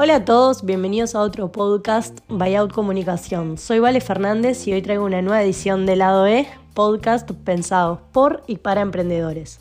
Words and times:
Hola 0.00 0.14
a 0.14 0.24
todos, 0.24 0.64
bienvenidos 0.64 1.16
a 1.16 1.20
otro 1.22 1.50
podcast 1.50 2.20
Buyout 2.28 2.72
Comunicación. 2.72 3.58
Soy 3.58 3.80
Vale 3.80 4.00
Fernández 4.00 4.64
y 4.68 4.72
hoy 4.72 4.80
traigo 4.80 5.04
una 5.04 5.22
nueva 5.22 5.42
edición 5.42 5.86
de 5.86 5.96
Lado 5.96 6.24
E, 6.28 6.46
podcast 6.72 7.28
pensado 7.32 8.02
por 8.12 8.44
y 8.46 8.58
para 8.58 8.80
emprendedores. 8.80 9.58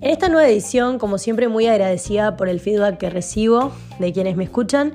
En 0.00 0.12
esta 0.12 0.28
nueva 0.28 0.48
edición, 0.48 1.00
como 1.00 1.18
siempre, 1.18 1.48
muy 1.48 1.66
agradecida 1.66 2.36
por 2.36 2.48
el 2.48 2.60
feedback 2.60 2.98
que 2.98 3.10
recibo 3.10 3.72
de 3.98 4.12
quienes 4.12 4.36
me 4.36 4.44
escuchan. 4.44 4.94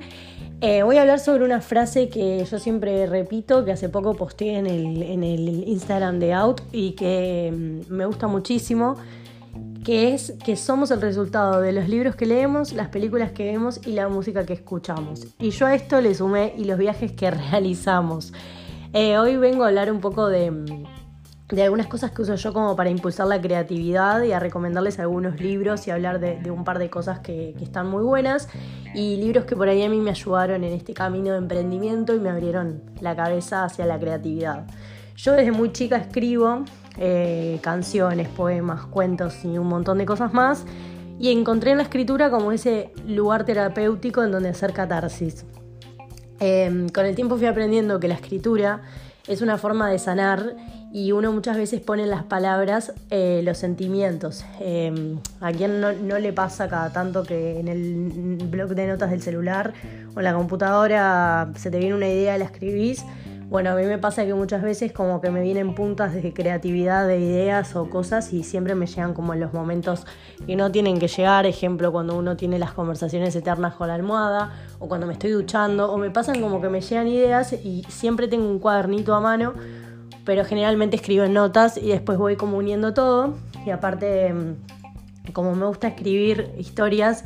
Eh, 0.66 0.82
voy 0.82 0.96
a 0.96 1.02
hablar 1.02 1.20
sobre 1.20 1.44
una 1.44 1.60
frase 1.60 2.08
que 2.08 2.42
yo 2.42 2.58
siempre 2.58 3.06
repito, 3.06 3.66
que 3.66 3.72
hace 3.72 3.90
poco 3.90 4.14
posteé 4.14 4.56
en 4.56 4.66
el, 4.66 5.02
en 5.02 5.22
el 5.22 5.68
Instagram 5.68 6.18
de 6.18 6.32
Out 6.32 6.62
y 6.72 6.92
que 6.92 7.52
mm, 7.54 7.92
me 7.92 8.06
gusta 8.06 8.28
muchísimo, 8.28 8.96
que 9.84 10.14
es 10.14 10.32
que 10.42 10.56
somos 10.56 10.90
el 10.90 11.02
resultado 11.02 11.60
de 11.60 11.72
los 11.72 11.86
libros 11.86 12.16
que 12.16 12.24
leemos, 12.24 12.72
las 12.72 12.88
películas 12.88 13.32
que 13.32 13.44
vemos 13.44 13.78
y 13.86 13.92
la 13.92 14.08
música 14.08 14.46
que 14.46 14.54
escuchamos. 14.54 15.26
Y 15.38 15.50
yo 15.50 15.66
a 15.66 15.74
esto 15.74 16.00
le 16.00 16.14
sumé 16.14 16.54
y 16.56 16.64
los 16.64 16.78
viajes 16.78 17.12
que 17.12 17.30
realizamos. 17.50 18.32
Eh, 18.94 19.18
hoy 19.18 19.36
vengo 19.36 19.64
a 19.64 19.68
hablar 19.68 19.92
un 19.92 20.00
poco 20.00 20.28
de 20.28 20.50
mm, 20.50 20.84
de 21.48 21.62
algunas 21.62 21.86
cosas 21.88 22.10
que 22.12 22.22
uso 22.22 22.34
yo 22.36 22.52
como 22.54 22.74
para 22.74 22.88
impulsar 22.88 23.26
la 23.26 23.40
creatividad 23.40 24.22
y 24.22 24.32
a 24.32 24.40
recomendarles 24.40 24.98
algunos 24.98 25.40
libros 25.40 25.86
y 25.86 25.90
hablar 25.90 26.18
de, 26.18 26.50
un 26.50 26.64
par 26.64 26.78
de 26.78 26.88
cosas 26.88 27.18
que, 27.18 27.54
están 27.60 27.88
muy 27.88 28.02
buenas 28.02 28.48
y 28.94 29.16
libros 29.16 29.44
que 29.44 29.54
por 29.54 29.68
ahí 29.68 29.82
a 29.82 29.90
mí 29.90 29.98
me 29.98 30.10
ayudaron 30.10 30.64
en 30.64 30.72
este 30.72 30.94
camino 30.94 31.32
de 31.32 31.38
emprendimiento 31.38 32.14
y 32.14 32.18
me 32.18 32.30
abrieron 32.30 32.82
la 33.00 33.14
cabeza 33.14 33.64
hacia 33.64 33.84
la 33.84 33.98
creatividad. 33.98 34.66
Yo 35.16 35.32
desde 35.32 35.52
muy 35.52 35.70
chica 35.72 35.96
escribo 35.96 36.64
eh, 36.96 37.58
canciones, 37.60 38.28
poemas, 38.28 38.86
cuentos 38.86 39.44
y 39.44 39.58
un 39.58 39.68
montón 39.68 39.98
de 39.98 40.06
cosas 40.06 40.32
más 40.32 40.64
y 41.18 41.30
encontré 41.30 41.72
en 41.72 41.76
la 41.76 41.82
escritura 41.84 42.30
como 42.30 42.52
ese 42.52 42.90
lugar 43.06 43.44
terapéutico 43.44 44.24
en 44.24 44.32
donde 44.32 44.48
hacer 44.48 44.72
catarsis. 44.72 45.44
Em, 46.40 46.88
con 46.88 47.06
el 47.06 47.14
tiempo 47.14 47.36
fui 47.36 47.46
aprendiendo 47.46 48.00
que 48.00 48.08
la 48.08 48.14
escritura 48.14 48.82
es 49.26 49.40
una 49.40 49.58
forma 49.58 49.88
de 49.90 49.98
sanar 49.98 50.54
y 50.92 51.12
uno 51.12 51.32
muchas 51.32 51.56
veces 51.56 51.80
pone 51.80 52.04
en 52.04 52.10
las 52.10 52.24
palabras 52.24 52.92
eh, 53.10 53.40
los 53.42 53.58
sentimientos. 53.58 54.44
Em, 54.60 55.18
a 55.40 55.50
quien 55.50 55.80
no, 55.80 55.92
le 55.92 56.32
pasa 56.32 56.68
cada 56.68 56.92
tanto 56.92 57.24
que 57.24 57.58
en 57.58 57.68
el 57.68 58.38
blog 58.48 58.70
de 58.70 58.86
notas 58.86 59.10
del 59.10 59.22
celular 59.22 59.72
o 60.14 60.20
en 60.20 60.24
la 60.24 60.34
computadora 60.34 61.50
se 61.56 61.70
te 61.70 61.78
viene 61.78 61.94
una 61.94 62.08
idea 62.08 62.38
la 62.38 62.44
escribís. 62.44 63.04
Bueno, 63.48 63.70
a 63.70 63.74
mí 63.74 63.84
me 63.84 63.98
pasa 63.98 64.24
que 64.24 64.34
muchas 64.34 64.62
veces 64.62 64.92
como 64.92 65.20
que 65.20 65.30
me 65.30 65.42
vienen 65.42 65.74
puntas 65.74 66.14
de 66.14 66.32
creatividad, 66.32 67.06
de 67.06 67.18
ideas 67.18 67.76
o 67.76 67.88
cosas 67.88 68.32
y 68.32 68.42
siempre 68.42 68.74
me 68.74 68.86
llegan 68.86 69.14
como 69.14 69.34
en 69.34 69.40
los 69.40 69.52
momentos 69.52 70.06
que 70.46 70.56
no 70.56 70.72
tienen 70.72 70.98
que 70.98 71.08
llegar, 71.08 71.46
ejemplo 71.46 71.92
cuando 71.92 72.16
uno 72.16 72.36
tiene 72.36 72.58
las 72.58 72.72
conversaciones 72.72 73.36
eternas 73.36 73.74
con 73.74 73.88
la 73.88 73.94
almohada 73.94 74.52
o 74.78 74.88
cuando 74.88 75.06
me 75.06 75.12
estoy 75.12 75.30
duchando 75.30 75.92
o 75.92 75.98
me 75.98 76.10
pasan 76.10 76.40
como 76.40 76.60
que 76.60 76.68
me 76.68 76.80
llegan 76.80 77.06
ideas 77.06 77.52
y 77.52 77.84
siempre 77.88 78.28
tengo 78.28 78.48
un 78.48 78.58
cuadernito 78.58 79.14
a 79.14 79.20
mano 79.20 79.54
pero 80.24 80.44
generalmente 80.44 80.96
escribo 80.96 81.24
en 81.24 81.34
notas 81.34 81.76
y 81.76 81.88
después 81.88 82.18
voy 82.18 82.36
como 82.36 82.56
uniendo 82.56 82.94
todo. 82.94 83.34
Y 83.66 83.70
aparte, 83.70 84.32
mm, 84.32 85.32
como 85.32 85.54
me 85.54 85.66
gusta 85.66 85.88
escribir 85.88 86.52
historias, 86.58 87.24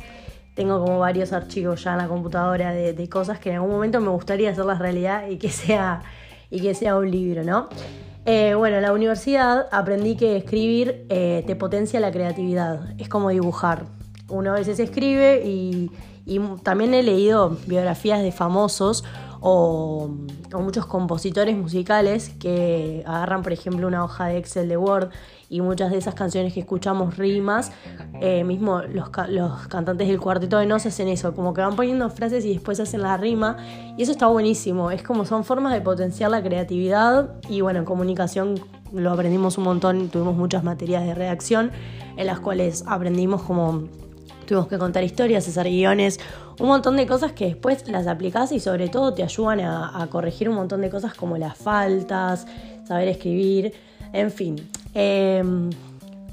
tengo 0.55 0.79
como 0.79 0.99
varios 0.99 1.33
archivos 1.33 1.83
ya 1.83 1.93
en 1.93 1.99
la 1.99 2.07
computadora 2.07 2.71
de, 2.71 3.09
cosas 3.09 3.39
que 3.39 3.49
en 3.49 3.55
algún 3.55 3.71
momento 3.71 4.01
me 4.01 4.09
gustaría 4.09 4.51
hacerlas 4.51 4.79
realidad 4.79 5.27
y 5.29 5.37
que 5.37 5.49
sea, 5.49 6.01
y 6.49 6.61
que 6.61 6.73
sea 6.73 6.97
un 6.97 7.09
libro, 7.09 7.43
¿no? 7.43 7.69
Eh, 8.25 8.53
bueno, 8.55 8.77
en 8.77 8.83
la 8.83 8.93
universidad 8.93 9.67
aprendí 9.71 10.15
que 10.15 10.37
escribir 10.37 11.05
eh, 11.09 11.43
te 11.47 11.55
potencia 11.55 11.99
la 11.99 12.11
creatividad, 12.11 12.93
es 12.99 13.09
como 13.09 13.29
dibujar. 13.29 13.85
Uno 14.27 14.51
a 14.51 14.55
veces 14.55 14.79
escribe 14.79 15.41
y, 15.45 15.89
y 16.25 16.39
también 16.63 16.93
he 16.93 17.01
leído 17.01 17.57
biografías 17.65 18.21
de 18.21 18.31
famosos 18.31 19.03
o, 19.41 20.09
muchos 20.53 20.85
compositores 20.85 21.55
musicales 21.55 22.29
que 22.39 23.03
agarran, 23.05 23.43
por 23.43 23.53
ejemplo, 23.53 23.87
una 23.87 24.03
hoja 24.03 24.27
de 24.27 24.37
Excel 24.37 24.67
de 24.69 24.77
Word 24.77 25.09
y 25.49 25.61
muchas 25.61 25.91
de 25.91 25.97
esas 25.97 26.13
canciones 26.13 26.53
que 26.53 26.59
escuchamos 26.59 27.17
rimas, 27.17 27.71
eh, 28.21 28.43
mismo 28.43 28.81
los, 28.81 29.09
los, 29.29 29.67
cantantes 29.67 30.07
del 30.07 30.19
cuarteto 30.19 30.57
de 30.57 30.65
nos 30.65 30.85
hacen 30.85 31.07
eso, 31.07 31.33
como 31.33 31.53
que 31.53 31.61
van 31.61 31.75
poniendo 31.75 32.09
frases 32.09 32.45
y 32.45 32.53
después 32.53 32.79
hacen 32.79 33.01
la 33.01 33.17
rima 33.17 33.57
y 33.97 34.03
eso 34.03 34.11
está 34.11 34.27
buenísimo, 34.27 34.91
es 34.91 35.01
como 35.03 35.25
son 35.25 35.43
formas 35.43 35.73
de 35.73 35.81
potenciar 35.81 36.31
la 36.31 36.43
creatividad 36.43 37.33
y 37.49 37.61
bueno, 37.61 37.79
en 37.79 37.85
comunicación 37.85 38.55
lo 38.93 39.11
aprendimos 39.11 39.57
un 39.57 39.63
montón, 39.65 40.09
tuvimos 40.09 40.35
muchas 40.35 40.63
materias 40.63 41.05
de 41.05 41.15
redacción 41.15 41.71
en 42.17 42.27
las 42.27 42.39
cuales 42.39 42.83
aprendimos 42.87 43.41
como 43.43 43.87
tuvimos 44.45 44.67
que 44.67 44.79
contar 44.79 45.03
historias, 45.03 45.47
hacer 45.47 45.67
guiones, 45.67 46.19
un 46.59 46.67
montón 46.67 46.97
de 46.97 47.05
cosas 47.05 47.33
que 47.33 47.45
después 47.45 47.87
las 47.87 48.07
aplicás 48.07 48.51
y 48.51 48.59
sobre 48.59 48.89
todo 48.89 49.13
te 49.13 49.23
ayudan 49.23 49.59
a, 49.59 50.07
corregir 50.09 50.49
un 50.49 50.55
montón 50.55 50.81
de 50.81 50.89
cosas 50.89 51.13
como 51.13 51.37
las 51.37 51.55
faltas, 51.55 52.47
saber 52.87 53.07
escribir, 53.09 53.73
en 54.11 54.31
fin. 54.31 54.55
Em, 54.93 55.69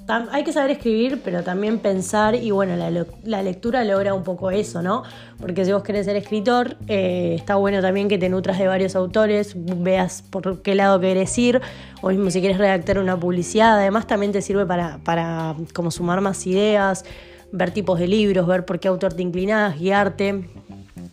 hay 0.08 0.44
que 0.44 0.52
saber 0.52 0.70
escribir, 0.70 1.20
pero 1.24 1.42
también 1.42 1.80
pensar 1.80 2.36
y 2.36 2.52
bueno, 2.52 2.76
la, 2.76 3.42
lectura 3.42 3.82
logra 3.82 4.14
un 4.14 4.22
poco 4.22 4.52
eso, 4.52 4.80
¿no? 4.80 5.02
Porque 5.40 5.64
si 5.64 5.72
vos 5.72 5.82
querés 5.82 6.06
ser 6.06 6.14
escritor, 6.14 6.76
eh, 6.86 7.34
está 7.36 7.56
bueno 7.56 7.82
también 7.82 8.06
que 8.08 8.16
te 8.16 8.28
nutras 8.28 8.58
de 8.58 8.68
varios 8.68 8.94
autores, 8.94 9.54
veas 9.56 10.22
por 10.22 10.62
qué 10.62 10.76
lado 10.76 11.00
querés 11.00 11.36
ir, 11.38 11.60
o 12.02 12.10
mismo 12.10 12.30
si 12.30 12.40
quieres 12.40 12.58
redactar 12.58 13.00
una 13.00 13.18
publicidad, 13.18 13.78
además 13.78 14.06
también 14.06 14.30
te 14.30 14.42
sirve 14.42 14.64
para, 14.64 14.98
para 14.98 15.56
como 15.74 15.90
sumar 15.90 16.20
más 16.20 16.46
ideas, 16.46 17.04
ver 17.50 17.72
tipos 17.72 17.98
de 17.98 18.06
libros, 18.06 18.46
ver 18.46 18.64
por 18.64 18.78
qué 18.78 18.86
autor 18.86 19.12
te 19.12 19.22
inclinás, 19.22 19.76
guiarte. 19.76 20.48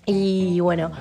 Y 0.05 0.59
bueno, 0.59 0.91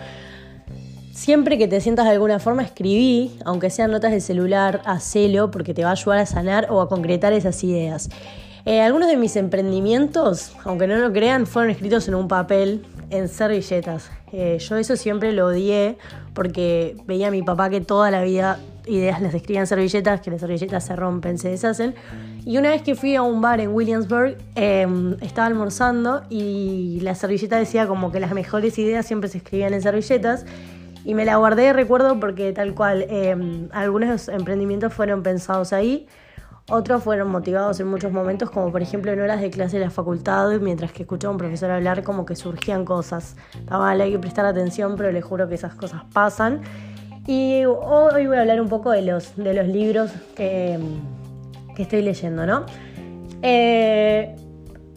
siempre 1.23 1.57
que 1.57 1.69
te 1.69 1.81
sientas 1.81 2.05
de 2.07 2.11
alguna 2.11 2.41
forma, 2.41 2.63
escribí, 2.63 3.31
aunque 3.45 3.71
sean 3.71 3.93
notas 3.93 4.11
de 4.11 4.21
celular, 4.21 4.83
hacelo 4.85 5.53
porque 5.53 5.73
te 5.73 5.85
va 5.85 5.91
a 5.91 5.93
ayudar 5.93 6.19
a 6.19 6.27
sanar 6.27 6.67
o 6.69 6.81
a 6.81 6.89
concretar 6.89 7.33
esas 7.33 7.63
ideas. 7.63 8.11
Eh, 8.65 8.81
algunos 8.81 9.09
de 9.09 9.17
mis 9.17 9.37
emprendimientos, 9.37 10.53
aunque 10.65 10.89
no 10.89 10.97
lo 10.97 11.13
crean, 11.13 11.47
fueron 11.47 11.71
escritos 11.71 12.09
en 12.09 12.17
un 12.17 12.27
papel, 12.27 12.85
en 13.11 13.29
servilletas. 13.29 14.11
Eh, 14.33 14.59
yo 14.59 14.77
eso 14.77 14.97
siempre 14.97 15.33
lo 15.33 15.47
odié 15.47 15.97
porque 16.35 16.97
veía 17.07 17.29
a 17.29 17.31
mi 17.31 17.43
papá 17.43 17.71
que 17.71 17.81
toda 17.81 18.11
la 18.11 18.23
vida 18.25 18.59
ideas 18.87 19.23
las 19.23 19.33
escribía 19.33 19.65
servilletas, 19.65 20.23
que 20.23 20.31
las 20.33 20.41
servilletas 20.41 20.85
se 20.85 20.97
rompen, 20.97 21.39
se 21.39 21.51
deshacen. 21.51 21.95
Y 22.45 22.59
una 22.59 22.71
vez 22.71 22.83
que 22.83 22.97
fui 22.97 23.15
a 23.15 23.23
un 23.23 23.41
bar 23.41 23.61
en 23.61 23.73
Williamsburg, 23.73 24.39
em, 24.57 25.17
estaba 25.21 25.47
almorzando 25.47 26.23
y 26.31 26.99
la 27.03 27.15
servilleta 27.15 27.59
decía 27.59 27.87
como 27.87 28.11
que 28.11 28.19
las 28.19 28.33
mejores 28.33 28.77
ideas 28.79 29.07
siempre 29.07 29.29
se 29.29 29.39
escribían 29.39 29.73
en 29.73 29.83
servilletas. 29.83 30.47
Y 31.05 31.15
me 31.15 31.25
la 31.25 31.37
guardé, 31.37 31.73
recuerdo, 31.73 32.19
porque 32.21 32.53
tal 32.53 32.75
cual, 32.75 33.07
eh, 33.09 33.69
algunos 33.73 34.29
emprendimientos 34.29 34.93
fueron 34.93 35.23
pensados 35.23 35.73
ahí, 35.73 36.07
otros 36.71 37.03
fueron 37.03 37.29
motivados 37.29 37.81
en 37.81 37.89
muchos 37.89 38.13
momentos, 38.13 38.51
como 38.51 38.71
por 38.71 38.83
ejemplo 38.83 39.11
en 39.11 39.21
horas 39.21 39.41
de 39.41 39.51
clase 39.51 39.79
de 39.79 39.85
la 39.85 39.91
facultad, 39.91 40.49
mientras 40.61 40.93
que 40.93 41.03
escuchaba 41.03 41.31
a 41.31 41.33
un 41.33 41.39
profesor 41.39 41.71
hablar, 41.71 42.05
como 42.05 42.25
que 42.25 42.37
surgían 42.37 42.85
cosas. 42.85 43.37
Está 43.59 43.79
mal, 43.79 44.01
hay 44.01 44.13
que 44.13 44.19
prestar 44.19 44.47
atención, 44.47 44.95
pero 44.97 45.11
les 45.11 45.25
juro 45.25 45.49
que 45.49 45.57
esas 45.57 45.75
cosas 45.75 46.03
pasan. 46.13 46.61
Y 47.27 47.65
hoy 47.65 48.27
voy 48.27 48.37
a 48.37 48.41
hablar 48.41 48.61
un 48.61 48.69
poco 48.69 48.91
de 48.91 49.03
los, 49.03 49.37
de 49.37 49.55
los 49.55 49.67
libros 49.67 50.13
que 50.37 50.79
que 51.75 51.83
estoy 51.83 52.03
leyendo, 52.03 52.47
¿no? 52.47 52.67
Eh, 53.43 54.37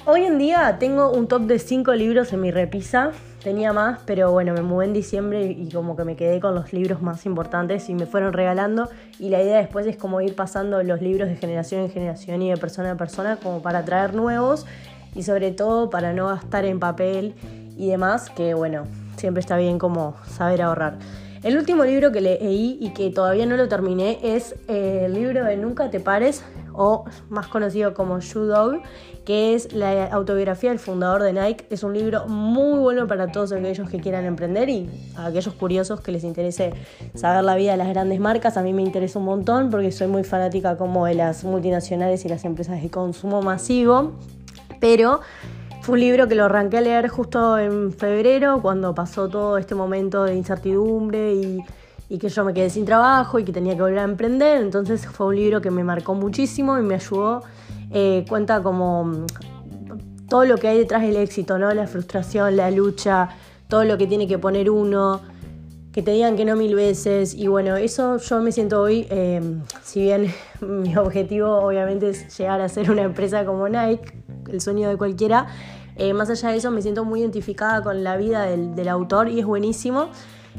hoy 0.05 0.23
en 0.23 0.37
día 0.37 0.77
tengo 0.79 1.11
un 1.11 1.27
top 1.27 1.43
de 1.43 1.59
5 1.59 1.93
libros 1.93 2.31
en 2.33 2.41
mi 2.41 2.51
repisa. 2.51 3.11
Tenía 3.43 3.73
más, 3.73 3.99
pero 4.05 4.31
bueno, 4.31 4.53
me 4.53 4.61
mudé 4.61 4.85
en 4.85 4.93
diciembre 4.93 5.45
y 5.45 5.69
como 5.69 5.95
que 5.95 6.03
me 6.03 6.15
quedé 6.15 6.39
con 6.39 6.55
los 6.55 6.73
libros 6.73 7.01
más 7.01 7.25
importantes 7.25 7.89
y 7.89 7.95
me 7.95 8.05
fueron 8.05 8.33
regalando. 8.33 8.89
Y 9.19 9.29
la 9.29 9.41
idea 9.41 9.57
después 9.57 9.85
es 9.85 9.97
como 9.97 10.21
ir 10.21 10.35
pasando 10.35 10.81
los 10.83 11.01
libros 11.01 11.29
de 11.29 11.35
generación 11.35 11.81
en 11.81 11.91
generación 11.91 12.41
y 12.41 12.49
de 12.49 12.57
persona 12.57 12.91
a 12.91 12.95
persona 12.95 13.37
como 13.37 13.61
para 13.61 13.85
traer 13.85 14.13
nuevos 14.13 14.65
y 15.13 15.23
sobre 15.23 15.51
todo 15.51 15.89
para 15.89 16.13
no 16.13 16.27
gastar 16.27 16.65
en 16.65 16.79
papel 16.79 17.35
y 17.77 17.89
demás, 17.89 18.29
que 18.29 18.53
bueno, 18.53 18.83
siempre 19.17 19.41
está 19.41 19.57
bien 19.57 19.77
como 19.79 20.15
saber 20.27 20.61
ahorrar. 20.61 20.97
El 21.43 21.57
último 21.57 21.83
libro 21.85 22.11
que 22.11 22.21
leí 22.21 22.77
y 22.81 22.93
que 22.93 23.11
todavía 23.11 23.45
no 23.45 23.55
lo 23.55 23.67
terminé 23.67 24.17
es 24.23 24.55
eh, 24.67 25.03
el 25.05 25.13
libro 25.13 25.43
de 25.43 25.57
Nunca 25.57 25.91
te 25.91 25.99
pares 25.99 26.43
o 26.77 27.05
más 27.29 27.47
conocido 27.47 27.93
como 27.93 28.19
Shoe 28.19 28.47
Dog, 28.47 28.81
que 29.25 29.55
es 29.55 29.73
la 29.73 30.05
autobiografía 30.05 30.69
del 30.69 30.79
fundador 30.79 31.23
de 31.23 31.33
Nike. 31.33 31.65
Es 31.69 31.83
un 31.83 31.93
libro 31.93 32.27
muy 32.27 32.79
bueno 32.79 33.07
para 33.07 33.31
todos 33.31 33.51
aquellos 33.51 33.89
que 33.89 33.99
quieran 33.99 34.25
emprender 34.25 34.69
y 34.69 34.89
a 35.17 35.27
aquellos 35.27 35.53
curiosos 35.53 36.01
que 36.01 36.11
les 36.11 36.23
interese 36.23 36.73
saber 37.15 37.43
la 37.43 37.55
vida 37.55 37.71
de 37.71 37.77
las 37.77 37.89
grandes 37.89 38.19
marcas. 38.19 38.57
A 38.57 38.61
mí 38.61 38.73
me 38.73 38.81
interesa 38.81 39.19
un 39.19 39.25
montón 39.25 39.69
porque 39.69 39.91
soy 39.91 40.07
muy 40.07 40.23
fanática 40.23 40.77
como 40.77 41.05
de 41.05 41.15
las 41.15 41.43
multinacionales 41.43 42.25
y 42.25 42.29
las 42.29 42.45
empresas 42.45 42.81
de 42.81 42.89
consumo 42.89 43.41
masivo, 43.41 44.13
pero 44.79 45.21
fue 45.81 45.93
un 45.93 45.99
libro 45.99 46.27
que 46.27 46.33
lo 46.33 46.45
arranqué 46.45 46.79
a 46.79 46.81
leer 46.81 47.09
justo 47.09 47.59
en 47.59 47.91
febrero, 47.91 48.59
cuando 48.61 48.95
pasó 48.95 49.29
todo 49.29 49.59
este 49.59 49.75
momento 49.75 50.23
de 50.23 50.35
incertidumbre 50.35 51.35
y 51.35 51.59
y 52.09 52.17
que 52.17 52.29
yo 52.29 52.43
me 52.43 52.53
quedé 52.53 52.69
sin 52.69 52.85
trabajo 52.85 53.39
y 53.39 53.43
que 53.43 53.51
tenía 53.51 53.75
que 53.75 53.81
volver 53.81 53.99
a 53.99 54.03
emprender. 54.03 54.61
Entonces 54.61 55.05
fue 55.07 55.27
un 55.27 55.35
libro 55.35 55.61
que 55.61 55.71
me 55.71 55.83
marcó 55.83 56.13
muchísimo 56.13 56.77
y 56.77 56.81
me 56.81 56.95
ayudó. 56.95 57.43
Eh, 57.91 58.25
cuenta 58.27 58.61
como 58.61 59.05
mm, 59.05 59.25
todo 60.29 60.45
lo 60.45 60.57
que 60.57 60.67
hay 60.67 60.77
detrás 60.77 61.01
del 61.01 61.15
éxito, 61.17 61.57
¿no? 61.57 61.73
La 61.73 61.87
frustración, 61.87 62.55
la 62.55 62.71
lucha, 62.71 63.29
todo 63.67 63.83
lo 63.85 63.97
que 63.97 64.07
tiene 64.07 64.27
que 64.27 64.37
poner 64.37 64.69
uno, 64.69 65.21
que 65.91 66.01
te 66.01 66.11
digan 66.11 66.35
que 66.35 66.45
no 66.45 66.55
mil 66.55 66.75
veces. 66.75 67.33
Y 67.33 67.47
bueno, 67.47 67.75
eso 67.75 68.17
yo 68.17 68.41
me 68.41 68.51
siento 68.51 68.81
hoy, 68.81 69.07
eh, 69.09 69.41
si 69.81 70.01
bien 70.01 70.31
mi 70.61 70.95
objetivo 70.97 71.57
obviamente 71.57 72.09
es 72.09 72.37
llegar 72.37 72.61
a 72.61 72.69
ser 72.69 72.91
una 72.91 73.03
empresa 73.03 73.45
como 73.45 73.67
Nike, 73.67 74.13
el 74.51 74.61
sueño 74.61 74.89
de 74.89 74.97
cualquiera, 74.97 75.47
eh, 75.95 76.13
más 76.13 76.29
allá 76.29 76.49
de 76.49 76.57
eso 76.57 76.69
me 76.71 76.81
siento 76.81 77.05
muy 77.05 77.21
identificada 77.21 77.81
con 77.81 78.03
la 78.03 78.17
vida 78.17 78.43
del, 78.43 78.75
del 78.75 78.89
autor 78.89 79.29
y 79.29 79.39
es 79.39 79.45
buenísimo. 79.45 80.09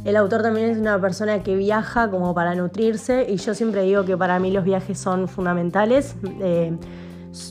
El 0.05 0.17
autor 0.17 0.43
también 0.43 0.71
es 0.71 0.79
una 0.79 1.01
persona 1.01 1.43
que 1.43 1.57
viaja 1.57 2.11
como 2.11 2.35
para 2.35 2.55
nutrirse 2.55 3.27
y 3.29 3.37
yo 3.37 3.55
siempre 3.55 3.83
digo 3.83 4.05
que 4.05 4.17
para 4.17 4.39
mí 4.39 4.51
los 4.51 4.65
viajes 4.65 4.99
son 4.99 5.29
fundamentales. 5.29 6.15
Eh, 6.41 6.77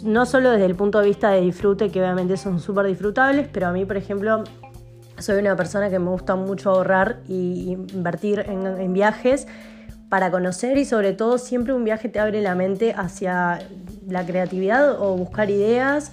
no 0.04 0.26
solo 0.26 0.52
desde 0.52 0.66
el 0.66 0.76
punto 0.76 1.00
de 1.00 1.08
vista 1.08 1.30
de 1.32 1.42
disfrute, 1.42 1.92
que 1.92 2.00
obviamente 2.00 2.38
son 2.38 2.60
súper 2.60 2.86
disfrutables, 2.88 3.48
pero 3.52 3.68
a 3.68 3.72
mí, 3.72 3.86
por 3.86 3.98
ejemplo, 3.98 4.44
soy 5.18 5.40
una 5.40 5.56
persona 5.56 5.90
que 5.90 6.00
me 6.00 6.10
gusta 6.10 6.36
mucho 6.36 6.72
ahorrar 6.72 7.22
y 7.28 7.72
invertir 7.72 8.46
en, 8.48 8.94
viajes 8.94 9.48
para 10.10 10.32
conocer 10.32 10.78
y 10.78 10.86
sobre 10.86 11.14
todo 11.14 11.38
siempre 11.38 11.74
un 11.74 11.84
viaje 11.84 12.10
te 12.10 12.20
abre 12.20 12.42
la 12.42 12.56
mente 12.56 12.94
hacia 12.98 13.60
la 14.08 14.26
creatividad 14.26 15.02
o 15.02 15.16
buscar 15.16 15.50
ideas 15.50 16.12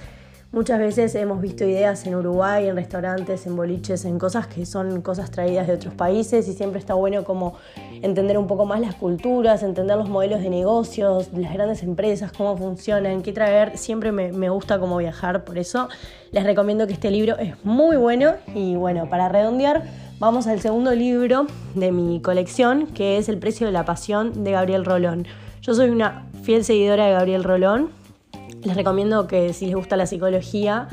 Muchas 0.54 0.78
veces 0.78 1.14
hemos 1.14 1.40
visto 1.40 1.64
ideas 1.64 2.06
en 2.06 2.14
Uruguay, 2.14 2.69
en 2.69 2.76
restaurantes, 2.76 3.46
en 3.46 3.56
boliches, 3.56 4.04
en 4.04 4.19
cosas 4.19 4.46
que 4.46 4.66
son 4.66 5.00
cosas 5.00 5.31
traídas 5.31 5.66
de 5.66 5.72
otros 5.72 5.94
países 5.94 6.46
y 6.46 6.52
siempre 6.52 6.78
está 6.78 6.93
bueno 6.93 7.25
como 7.25 7.54
entender 8.02 8.37
un 8.37 8.46
poco 8.46 8.66
más 8.66 8.78
las 8.78 8.94
culturas, 8.94 9.62
entender 9.62 9.96
los 9.96 10.10
modelos 10.10 10.43
de 10.43 10.50
negocios, 10.50 11.31
las 11.32 11.54
grandes 11.54 11.82
empresas, 11.82 12.32
cómo 12.32 12.54
funcionan, 12.58 13.22
qué 13.22 13.32
traer. 13.32 13.78
Siempre 13.78 14.12
me, 14.12 14.31
me 14.31 14.50
gusta 14.50 14.78
como 14.78 14.99
viajar, 14.99 15.43
por 15.44 15.56
eso 15.56 15.88
les 16.32 16.44
recomiendo 16.44 16.87
que 16.87 16.93
este 16.93 17.10
libro 17.10 17.38
es 17.38 17.55
muy 17.64 17.96
bueno 17.96 18.34
y 18.55 18.76
bueno, 18.76 19.08
para 19.08 19.31
redondear, 19.31 19.84
vamos 20.19 20.46
al 20.48 20.60
segundo 20.60 20.94
libro 20.94 21.46
de 21.75 21.93
mi 21.93 22.20
colección, 22.20 22.88
que 22.88 23.16
es 23.16 23.31
El 23.31 23.38
precio 23.38 23.66
de 23.66 23.72
la 23.72 23.87
pasión 23.87 24.44
de 24.44 24.50
Gabriel 24.50 24.84
Rolón. 24.84 25.26
Yo 25.62 25.72
soy 25.72 25.88
una 25.88 26.26
fiel 26.43 26.62
seguidora 26.62 27.06
de 27.06 27.12
Gabriel 27.12 27.43
Rolón, 27.43 28.01
les 28.64 28.76
recomiendo 28.76 29.26
que 29.26 29.53
si 29.53 29.67
les 29.67 29.75
gusta 29.75 29.97
la 29.97 30.06
psicología 30.06 30.88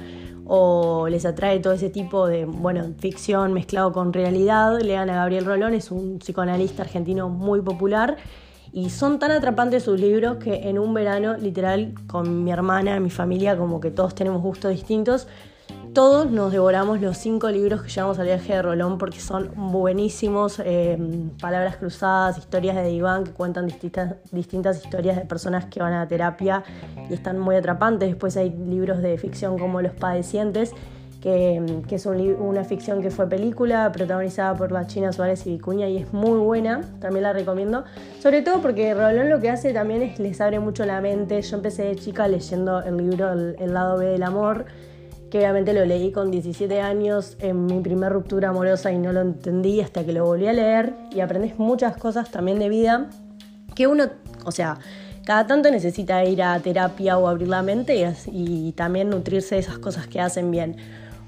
o 0.46 1.08
les 1.10 1.26
atrae 1.26 1.60
todo 1.60 1.74
ese 1.74 1.90
tipo 1.90 2.28
de 2.28 2.46
bueno, 2.46 2.94
ficción 2.98 3.54
mezclado 3.54 3.92
con 3.92 4.14
realidad, 4.14 4.80
lean 4.82 5.10
a 5.10 5.16
Gabriel 5.16 5.46
Rolón, 5.46 5.74
es 5.74 5.92
un 5.92 6.18
psicoanalista 6.20 6.82
argentino 6.82 7.30
muy 7.30 7.62
popular 7.62 8.18
y 8.72 8.90
son 8.90 9.20
tan 9.20 9.32
atrapantes 9.32 9.84
sus 9.84 10.00
libros 10.00 10.38
que 10.38 10.70
en 10.70 10.80
un 10.80 10.94
verano, 10.94 11.38
literal, 11.38 11.94
con 12.08 12.44
mi 12.44 12.52
hermana, 12.52 13.00
mi 13.00 13.10
familia, 13.10 13.58
como 13.58 13.80
que 13.80 13.92
todos 13.92 14.16
tenemos 14.16 14.42
gustos 14.42 14.72
distintos, 14.72 15.28
todos 16.00 16.32
nos 16.32 16.54
devoramos 16.54 17.02
los 17.02 17.18
cinco 17.18 17.50
libros 17.50 17.84
que 17.84 17.90
llevamos 17.90 18.18
al 18.20 18.28
viaje 18.28 18.54
de 18.54 18.62
Rolón 18.62 18.98
porque 18.98 19.20
son 19.20 19.52
buenísimos. 19.54 20.62
Em, 20.64 21.30
palabras 21.32 21.76
cruzadas, 21.76 22.38
historias 22.38 22.78
de 22.78 22.86
diván 22.86 23.26
que 23.26 23.32
cuentan 23.32 23.66
distintas, 23.66 24.16
distintas 24.32 24.82
historias 24.82 25.18
de 25.18 25.26
personas 25.26 25.66
que 25.66 25.82
van 25.82 25.92
a 25.92 26.08
terapia 26.08 26.64
y 27.10 27.14
están 27.14 27.38
muy 27.38 27.58
atrapantes. 27.58 28.08
Después 28.08 28.38
hay 28.38 28.50
libros 28.50 29.02
de 29.02 29.18
ficción 29.18 29.60
como 29.60 29.82
Los 29.82 29.92
Padecientes, 29.92 30.72
que, 31.20 31.82
que 31.90 31.96
es 31.96 32.06
una 32.06 32.64
ficción 32.64 33.02
que 33.02 33.12
fue 33.12 33.28
película 33.28 33.92
protagonizada 33.92 34.56
por 34.56 34.72
la 34.72 34.88
China 34.88 35.12
Suárez 35.12 35.46
y 35.48 35.50
Vicuña 35.50 35.90
y 35.90 35.98
es 35.98 36.14
muy 36.14 36.40
buena, 36.40 36.80
también 37.02 37.24
la 37.24 37.34
recomiendo. 37.34 37.84
Sobre 38.22 38.42
todo 38.42 38.62
porque 38.62 38.94
Rolón 38.94 39.30
lo 39.30 39.42
que 39.42 39.50
hace 39.50 39.74
también 39.74 40.02
es 40.04 40.18
les 40.18 40.40
abre 40.40 40.62
mucho 40.62 40.86
la 40.86 41.02
mente. 41.02 41.42
Yo 41.42 41.58
empecé 41.58 41.84
de 41.84 41.98
chica 41.98 42.26
leyendo 42.30 42.82
el 42.84 42.96
libro 42.96 43.34
el 43.34 43.74
lado 43.74 43.98
B 43.98 44.06
del 44.06 44.24
amor 44.24 44.66
que 45.30 45.38
obviamente 45.38 45.74
lo 45.74 45.86
leí 45.86 46.12
con 46.12 46.32
17 46.32 46.82
años 46.82 47.38
en 47.40 47.66
mi 47.66 47.80
primera 47.80 48.10
ruptura 48.10 48.50
amorosa 48.50 48.92
y 48.92 48.98
no 48.98 49.12
lo 49.14 49.22
entendí 49.22 49.82
hasta 49.82 50.04
que 50.04 50.14
lo 50.14 50.26
volví 50.26 50.48
a 50.48 50.54
leer 50.54 50.94
y 51.12 51.20
aprendes 51.20 51.60
muchas 51.60 51.98
cosas 51.98 52.32
también 52.32 52.60
de 52.60 52.70
vida 52.70 53.10
que 53.76 53.88
uno, 53.88 54.10
o 54.46 54.52
sea, 54.52 54.78
cada 55.26 55.46
tanto 55.46 55.70
necesita 55.70 56.24
ir 56.26 56.42
a 56.42 56.60
terapia 56.60 57.18
o 57.18 57.28
abrir 57.28 57.48
la 57.48 57.62
mente 57.62 58.14
y, 58.32 58.72
también 58.74 59.10
nutrirse 59.10 59.56
de 59.56 59.62
esas 59.62 59.78
cosas 59.78 60.08
que 60.08 60.20
hacen 60.20 60.50
bien. 60.50 60.76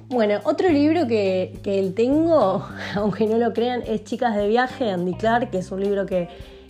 Bueno, 0.10 0.40
otro 0.44 0.68
libro 0.70 1.08
que, 1.08 1.60
que 1.64 1.82
tengo, 1.96 2.66
aunque 2.96 3.28
no 3.28 3.38
lo 3.38 3.54
crean, 3.54 3.84
es 3.86 4.04
Chicas 4.04 4.36
de 4.36 4.48
Viaje 4.48 4.90
Andy 4.90 5.14
Clark, 5.14 5.52
que 5.52 5.60
es 5.60 5.72
un 5.72 5.82
libro 5.82 6.06
que, 6.06 6.28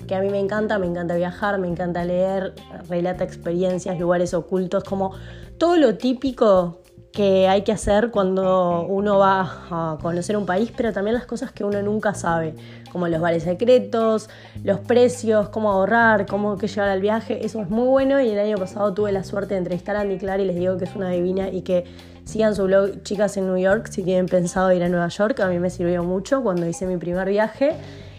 que 0.07 0.13
a 0.13 0.21
mí 0.21 0.29
me 0.29 0.39
encanta, 0.39 0.77
me 0.77 0.87
encanta 0.87 1.15
viajar, 1.15 1.57
me 1.57 1.67
encanta 1.67 2.03
leer, 2.03 2.53
relata 2.89 3.23
experiencias, 3.23 3.97
lugares 3.97 4.33
ocultos, 4.33 4.83
como 4.83 5.13
todo 5.57 5.77
lo 5.77 5.95
típico 5.95 6.80
que 7.11 7.47
hay 7.47 7.63
que 7.63 7.73
hacer 7.73 8.09
cuando 8.09 8.85
uno 8.87 9.17
va 9.17 9.65
a 9.69 9.97
conocer 10.01 10.37
un 10.37 10.45
país, 10.45 10.71
pero 10.75 10.93
también 10.93 11.13
las 11.13 11.25
cosas 11.25 11.51
que 11.51 11.65
uno 11.65 11.81
nunca 11.81 12.13
sabe, 12.13 12.55
como 12.91 13.07
los 13.07 13.19
bares 13.19 13.43
secretos, 13.43 14.29
los 14.63 14.79
precios, 14.79 15.49
cómo 15.49 15.71
ahorrar, 15.71 16.25
cómo 16.25 16.57
llevar 16.57 16.89
al 16.89 17.01
viaje, 17.01 17.45
eso 17.45 17.61
es 17.61 17.69
muy 17.69 17.87
bueno. 17.87 18.21
Y 18.21 18.29
el 18.29 18.39
año 18.39 18.57
pasado 18.57 18.93
tuve 18.93 19.11
la 19.11 19.23
suerte 19.23 19.55
de 19.55 19.59
entrevistar 19.59 19.97
a 19.97 20.01
Andy 20.01 20.17
Clark 20.17 20.41
y 20.41 20.45
les 20.45 20.55
digo 20.55 20.77
que 20.77 20.85
es 20.85 20.95
una 20.95 21.09
divina 21.09 21.49
y 21.49 21.61
que 21.61 21.85
sigan 22.23 22.55
su 22.55 22.63
blog 22.63 23.03
Chicas 23.03 23.35
en 23.35 23.47
New 23.47 23.57
York 23.57 23.87
si 23.89 24.03
tienen 24.03 24.27
pensado 24.27 24.71
ir 24.71 24.83
a 24.83 24.89
Nueva 24.89 25.09
York, 25.09 25.39
a 25.41 25.47
mí 25.47 25.59
me 25.59 25.69
sirvió 25.69 26.03
mucho 26.03 26.41
cuando 26.43 26.65
hice 26.65 26.85
mi 26.85 26.97
primer 26.97 27.27
viaje. 27.27 27.73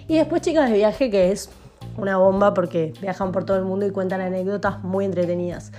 Y 0.07 0.17
después 0.17 0.43
Chicas 0.43 0.69
de 0.69 0.77
Viaje 0.77 1.11
que 1.11 1.33
es 1.33 1.49
una 1.97 2.19
bomba 2.19 2.53
porque 2.53 2.93
viajan 3.01 3.33
por 3.33 3.45
todo 3.45 3.57
el 3.57 3.65
mundo 3.65 3.87
y 3.87 3.91
cuentan 3.91 4.21
anécdotas 4.21 4.83
muy 4.83 5.07
entretenidas. 5.07 5.73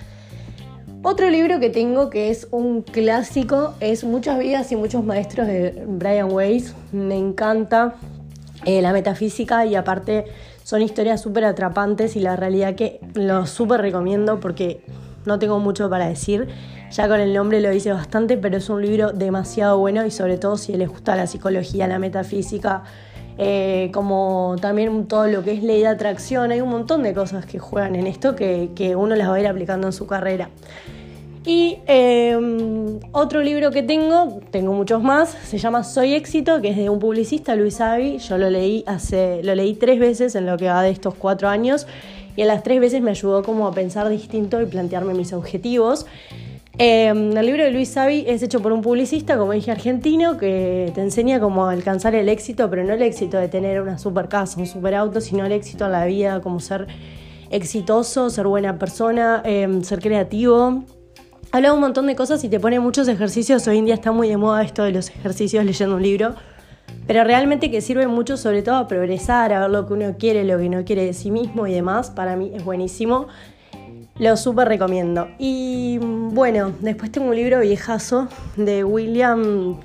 Otro 1.06 1.30
libro 1.30 1.60
que 1.60 1.70
tengo 1.70 2.10
que 2.10 2.30
es 2.30 2.48
un 2.52 2.82
clásico 2.82 3.74
es 3.82 4.06
Muchas 4.06 4.40
vidas 4.40 4.72
y 4.72 4.78
muchos 4.78 5.04
maestros 5.04 5.48
de 5.48 5.84
Brian 5.86 6.32
Weiss. 6.32 6.74
Me 6.94 7.18
encanta 7.18 7.96
eh, 8.64 8.82
la 8.82 8.94
metafísica 8.94 9.66
y 9.66 9.76
aparte 9.76 10.24
son 10.64 10.82
historias 10.82 11.20
súper 11.20 11.44
atrapantes 11.44 12.16
y 12.16 12.22
la 12.22 12.38
realidad 12.38 12.76
que 12.76 13.02
lo 13.16 13.46
súper 13.48 13.82
recomiendo 13.82 14.40
porque 14.40 14.80
no 15.26 15.40
tengo 15.40 15.60
mucho 15.60 15.90
para 15.90 16.08
decir. 16.08 16.48
Ya 16.90 17.10
con 17.10 17.20
el 17.20 17.34
nombre 17.34 17.60
lo 17.60 17.74
hice 17.74 17.92
bastante, 17.92 18.38
pero 18.38 18.56
es 18.56 18.70
un 18.70 18.82
libro 18.82 19.12
demasiado 19.12 19.78
bueno 19.80 20.06
y 20.06 20.12
sobre 20.12 20.38
todo 20.38 20.56
si 20.56 20.72
les 20.78 20.88
gusta 20.88 21.18
la 21.18 21.28
psicología, 21.28 21.86
la 21.86 22.00
metafísica, 22.00 22.84
eh, 23.38 23.90
como 23.94 24.56
también 24.62 25.08
todo 25.08 25.28
lo 25.28 25.44
que 25.44 25.54
es 25.54 25.64
ley 25.64 25.82
de 25.82 25.88
atracción. 25.88 26.52
Hay 26.52 26.62
un 26.62 26.70
montón 26.70 27.04
de 27.04 27.14
cosas 27.14 27.46
que 27.46 27.60
juegan 27.60 27.96
en 27.96 28.08
esto 28.08 28.36
que, 28.36 28.72
que 28.76 28.96
uno 28.96 29.16
las 29.16 29.30
va 29.30 29.36
a 29.36 29.40
ir 29.40 29.48
aplicando 29.48 29.88
en 29.88 29.94
su 29.94 30.08
carrera. 30.08 30.50
Y 31.46 31.80
em, 31.88 33.00
otro 33.12 33.42
libro 33.42 33.72
que 33.72 33.84
tengo, 33.84 34.40
tengo 34.50 34.72
muchos 34.72 35.04
más, 35.04 35.30
se 35.30 35.58
llama 35.58 35.84
Soy 35.84 36.14
éxito, 36.14 36.62
que 36.62 36.70
es 36.70 36.78
de 36.78 36.90
un 36.90 37.00
publicista, 37.00 37.56
Luis 37.56 37.82
Avi. 37.82 38.18
Yo 38.20 38.38
lo 38.38 38.50
leí 38.50 38.84
hace, 38.88 39.42
lo 39.44 39.54
leí 39.54 39.74
tres 39.74 40.00
veces 40.00 40.36
en 40.36 40.46
lo 40.46 40.58
que 40.58 40.68
va 40.68 40.82
de 40.82 40.92
estos 40.92 41.16
cuatro 41.16 41.50
años 41.50 41.86
y 42.36 42.42
a 42.42 42.46
las 42.46 42.64
tres 42.64 42.80
veces 42.80 43.02
me 43.02 43.12
ayudó 43.12 43.44
como 43.44 43.68
a 43.68 43.74
pensar 43.74 44.08
distinto 44.10 44.62
y 44.62 44.66
plantearme 44.66 45.14
mis 45.14 45.34
objetivos. 45.34 46.06
Em, 46.80 47.38
el 47.38 47.46
libro 47.46 47.64
de 47.64 47.70
Luis 47.70 47.90
Savi 47.90 48.26
es 48.28 48.42
hecho 48.42 48.60
por 48.60 48.72
un 48.74 48.82
publicista, 48.82 49.38
como 49.38 49.52
dije, 49.52 49.70
argentino, 49.70 50.38
que 50.38 50.92
te 50.96 51.02
enseña 51.02 51.40
cómo 51.40 51.68
alcanzar 51.68 52.16
el 52.16 52.28
éxito, 52.30 52.68
pero 52.68 52.84
no 52.84 52.94
el 52.94 53.02
éxito 53.04 53.38
de 53.38 53.48
tener 53.48 53.80
una 53.80 54.00
super 54.00 54.28
casa, 54.28 54.60
un 54.60 54.66
super 54.66 54.96
auto, 54.96 55.22
sino 55.22 55.46
el 55.46 55.52
éxito 55.52 55.86
en 55.86 55.92
la 55.92 56.06
vida, 56.06 56.42
como 56.42 56.60
ser 56.60 56.88
exitoso, 57.52 58.32
ser 58.32 58.48
buena 58.48 58.80
persona, 58.80 59.44
em, 59.46 59.84
ser 59.84 60.00
creativo, 60.00 60.84
habla 61.52 61.74
un 61.74 61.80
montón 61.80 62.08
de 62.08 62.16
cosas 62.16 62.44
y 62.44 62.50
te 62.50 62.60
pone 62.60 62.80
muchos 62.80 63.08
ejercicios. 63.08 63.68
Hoy 63.68 63.78
en 63.78 63.86
día 63.86 63.94
está 63.94 64.12
muy 64.12 64.28
de 64.28 64.38
moda 64.38 64.64
esto 64.64 64.84
de 64.84 64.94
los 64.94 65.10
ejercicios 65.10 65.64
leyendo 65.64 65.96
un 65.96 66.02
libro, 66.02 66.34
pero 67.06 67.24
realmente 67.24 67.70
que 67.70 67.82
sirve 67.82 68.08
mucho 68.08 68.36
sobre 68.36 68.64
todo 68.64 68.78
a 68.78 68.88
progresar, 68.88 69.54
a 69.54 69.60
ver 69.60 69.70
lo 69.70 69.86
que 69.86 69.94
uno 69.94 70.16
quiere, 70.18 70.44
lo 70.44 70.58
que 70.58 70.70
no 70.70 70.84
quiere 70.84 71.06
de 71.06 71.14
sí 71.14 71.30
mismo 71.30 71.68
y 71.68 71.74
demás. 71.74 72.10
Para 72.10 72.36
mí 72.36 72.52
es 72.56 72.66
buenísimo. 72.66 73.28
Lo 74.20 74.38
súper 74.38 74.68
recomiendo. 74.68 75.28
Y 75.40 75.98
bueno, 76.00 76.72
después 76.82 77.12
tengo 77.12 77.30
un 77.30 77.36
libro 77.36 77.60
viejazo 77.60 78.28
de 78.56 78.84
William 78.84 79.80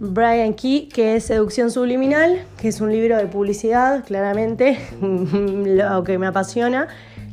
Brian 0.00 0.54
Key, 0.54 0.88
que 0.88 1.16
es 1.16 1.24
Seducción 1.24 1.70
Subliminal, 1.70 2.44
que 2.58 2.68
es 2.68 2.80
un 2.80 2.90
libro 2.90 3.16
de 3.16 3.26
publicidad, 3.26 4.04
claramente, 4.04 4.78
lo 5.00 6.02
que 6.04 6.18
me 6.18 6.26
apasiona 6.26 6.88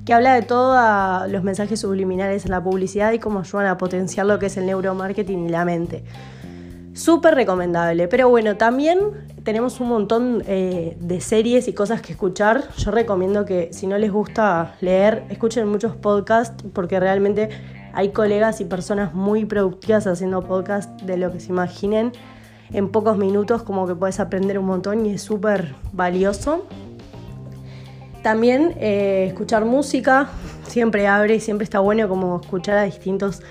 que 0.08 0.14
habla 0.14 0.36
de 0.36 0.42
todos 0.42 1.30
los 1.30 1.44
mensajes 1.44 1.82
subliminales 1.82 2.46
en 2.46 2.52
la 2.52 2.64
publicidad 2.64 3.12
y 3.12 3.20
cómo 3.20 3.42
ayudan 3.42 3.66
a 3.66 3.78
potenciar 3.78 4.26
lo 4.26 4.40
que 4.40 4.46
es 4.46 4.56
el 4.56 4.66
neuromarketing 4.66 5.48
y 5.48 5.50
la 5.50 5.66
mente. 5.66 6.06
Súper 6.94 7.36
recomendable. 7.36 8.08
Pero 8.08 8.30
bueno, 8.30 8.56
también 8.56 9.00
tenemos 9.48 9.80
un 9.80 9.88
montón 9.88 10.44
eh, 10.46 10.98
de 11.00 11.22
series 11.22 11.70
y 11.70 11.74
cosas 11.74 12.02
que 12.02 12.12
escuchar. 12.12 12.66
Yo 12.76 12.92
recomiendo 12.92 13.46
que 13.46 13.70
si 13.72 13.88
no 13.88 13.98
les 13.98 14.12
gusta 14.12 14.76
leer, 14.82 15.24
escuchen 15.30 15.66
muchos 15.70 15.96
podcasts 15.96 16.66
porque 16.74 17.00
realmente 17.00 17.48
hay 17.94 18.10
colegas 18.10 18.60
y 18.60 18.66
personas 18.66 19.14
muy 19.14 19.46
productivas 19.46 20.06
haciendo 20.06 20.42
podcasts 20.42 20.92
de 21.06 21.16
lo 21.16 21.32
que 21.32 21.40
se 21.40 21.52
imaginen. 21.54 22.12
en 22.74 22.90
pocos 22.90 23.18
minutos 23.18 23.64
como 23.64 23.88
que 23.88 23.96
puedes 23.96 24.20
aprender 24.20 24.60
un 24.60 24.66
montón 24.66 25.06
y 25.06 25.14
es 25.14 25.22
súper 25.22 25.76
valioso. 25.94 26.66
También 28.24 28.74
eh, 28.82 29.28
escuchar 29.30 29.64
música 29.64 30.28
siempre 30.68 31.08
abre 31.08 31.36
y 31.36 31.40
siempre 31.40 31.64
está 31.64 31.80
bueno 31.80 32.10
como 32.10 32.42
escuchar 32.42 32.78
a 32.78 32.84
distintos 32.84 33.42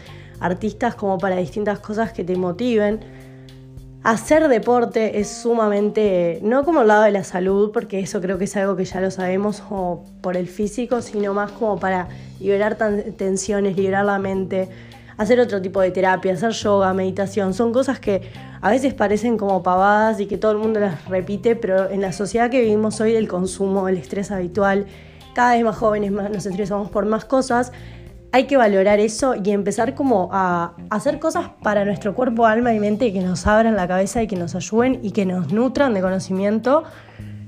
artistas 0.40 0.94
como 0.94 1.16
para 1.16 1.36
distintas 1.36 1.78
cosas 1.78 2.12
que 2.12 2.22
te 2.22 2.36
motiven. 2.36 3.15
Hacer 4.06 4.46
deporte 4.46 5.18
es 5.18 5.28
sumamente, 5.28 6.38
no 6.40 6.64
como 6.64 6.82
el 6.82 6.86
lado 6.86 7.02
de 7.02 7.10
la 7.10 7.24
salud, 7.24 7.72
porque 7.72 7.98
eso 7.98 8.20
creo 8.20 8.38
que 8.38 8.44
es 8.44 8.56
algo 8.56 8.76
que 8.76 8.84
ya 8.84 9.00
lo 9.00 9.10
sabemos 9.10 9.64
o 9.68 10.04
por 10.20 10.36
el 10.36 10.46
físico, 10.46 11.02
sino 11.02 11.34
más 11.34 11.50
como 11.50 11.80
para 11.80 12.06
liberar 12.38 12.76
tensiones, 12.76 13.76
liberar 13.76 14.04
la 14.04 14.20
mente, 14.20 14.68
hacer 15.16 15.40
otro 15.40 15.60
tipo 15.60 15.80
de 15.80 15.90
terapia, 15.90 16.34
hacer 16.34 16.52
yoga, 16.52 16.94
meditación. 16.94 17.52
Son 17.52 17.72
cosas 17.72 17.98
que 17.98 18.22
a 18.60 18.70
veces 18.70 18.94
parecen 18.94 19.36
como 19.36 19.64
pavadas 19.64 20.20
y 20.20 20.26
que 20.26 20.38
todo 20.38 20.52
el 20.52 20.58
mundo 20.58 20.78
las 20.78 21.04
repite, 21.06 21.56
pero 21.56 21.90
en 21.90 22.00
la 22.00 22.12
sociedad 22.12 22.48
que 22.48 22.60
vivimos 22.60 23.00
hoy 23.00 23.10
del 23.10 23.26
consumo, 23.26 23.88
el 23.88 23.96
estrés 23.96 24.30
habitual, 24.30 24.86
cada 25.34 25.54
vez 25.54 25.64
más 25.64 25.76
jóvenes 25.76 26.12
nos 26.12 26.46
estresamos 26.46 26.90
por 26.90 27.06
más 27.06 27.24
cosas, 27.24 27.72
hay 28.32 28.44
que 28.44 28.56
valorar 28.56 29.00
eso 29.00 29.34
y 29.34 29.50
empezar 29.50 29.94
como 29.94 30.28
a 30.32 30.74
hacer 30.90 31.18
cosas 31.18 31.50
para 31.62 31.84
nuestro 31.84 32.14
cuerpo, 32.14 32.46
alma 32.46 32.72
y 32.74 32.80
mente 32.80 33.12
que 33.12 33.20
nos 33.20 33.46
abran 33.46 33.76
la 33.76 33.88
cabeza 33.88 34.22
y 34.22 34.26
que 34.26 34.36
nos 34.36 34.54
ayuden 34.54 35.00
y 35.02 35.12
que 35.12 35.26
nos 35.26 35.52
nutran 35.52 35.94
de 35.94 36.00
conocimiento. 36.00 36.84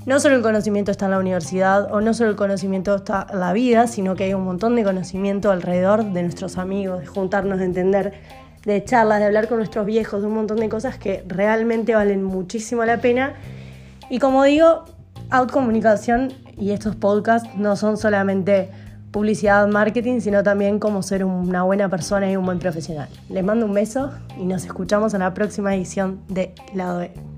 No 0.06 0.20
solo 0.20 0.36
el 0.36 0.42
conocimiento 0.42 0.90
está 0.90 1.04
en 1.04 1.10
la 1.10 1.18
universidad 1.18 1.92
o 1.92 2.00
no 2.00 2.14
solo 2.14 2.30
el 2.30 2.36
conocimiento 2.36 2.94
está 2.94 3.26
en 3.30 3.40
la 3.40 3.52
vida, 3.52 3.86
sino 3.86 4.14
que 4.14 4.24
hay 4.24 4.34
un 4.34 4.44
montón 4.44 4.74
de 4.76 4.84
conocimiento 4.84 5.50
alrededor 5.50 6.04
de 6.04 6.22
nuestros 6.22 6.56
amigos, 6.56 7.00
de 7.00 7.06
juntarnos, 7.06 7.58
de 7.58 7.66
entender, 7.66 8.14
de 8.64 8.82
charlas, 8.84 9.18
de 9.18 9.26
hablar 9.26 9.48
con 9.48 9.58
nuestros 9.58 9.84
viejos, 9.84 10.22
de 10.22 10.28
un 10.28 10.34
montón 10.34 10.58
de 10.58 10.68
cosas 10.68 10.96
que 10.96 11.24
realmente 11.26 11.94
valen 11.94 12.22
muchísimo 12.22 12.84
la 12.84 12.98
pena. 13.02 13.34
Y 14.08 14.18
como 14.18 14.44
digo, 14.44 14.84
Outcomunicación 15.30 16.32
y 16.56 16.70
estos 16.70 16.96
podcasts 16.96 17.50
no 17.54 17.76
son 17.76 17.98
solamente 17.98 18.70
publicidad, 19.10 19.66
marketing, 19.68 20.20
sino 20.20 20.42
también 20.42 20.78
como 20.78 21.02
ser 21.02 21.24
una 21.24 21.62
buena 21.62 21.88
persona 21.88 22.30
y 22.30 22.36
un 22.36 22.44
buen 22.44 22.58
profesional. 22.58 23.08
Les 23.28 23.44
mando 23.44 23.66
un 23.66 23.74
beso 23.74 24.10
y 24.38 24.44
nos 24.44 24.64
escuchamos 24.64 25.14
en 25.14 25.20
la 25.20 25.34
próxima 25.34 25.74
edición 25.74 26.20
de 26.28 26.54
Lado 26.74 27.02
E. 27.02 27.37